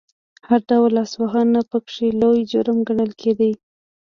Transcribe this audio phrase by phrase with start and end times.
[0.47, 3.51] هر ډول لاسوهنه پکې لوی جرم ګڼل کېده.